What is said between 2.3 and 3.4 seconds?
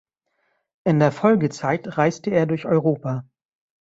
er durch Europa.